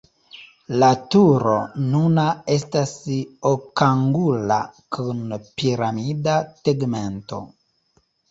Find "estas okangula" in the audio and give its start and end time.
2.55-4.57